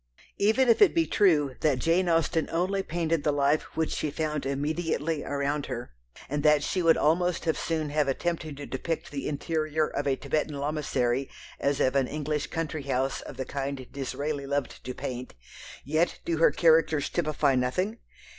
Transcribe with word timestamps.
Even 0.39 0.67
if 0.67 0.81
it 0.81 0.95
be 0.95 1.05
true 1.05 1.53
that 1.61 1.77
Jane 1.77 2.09
Austen 2.09 2.49
only 2.51 2.81
painted 2.81 3.23
the 3.23 3.31
life 3.31 3.77
which 3.77 3.91
she 3.91 4.09
found 4.09 4.47
immediately 4.47 5.23
around 5.23 5.67
her, 5.67 5.91
and 6.27 6.41
that 6.41 6.63
she 6.63 6.81
would 6.81 6.97
almost 6.97 7.45
as 7.45 7.59
soon 7.59 7.91
have 7.91 8.07
attempted 8.07 8.57
to 8.57 8.65
depict 8.65 9.11
the 9.11 9.27
interior 9.27 9.85
of 9.85 10.07
a 10.07 10.15
Thibetan 10.15 10.55
lamassary 10.55 11.29
as 11.59 11.79
of 11.79 11.95
an 11.95 12.07
English 12.07 12.47
country 12.47 12.81
house 12.81 13.21
of 13.21 13.37
the 13.37 13.45
kind 13.45 13.85
Disraeli 13.91 14.47
loved 14.47 14.83
to 14.85 14.95
paint, 14.95 15.35
yet 15.85 16.19
do 16.25 16.37
her 16.37 16.49
characters 16.49 17.07
"typify 17.07 17.53
nothing?" 17.53 17.99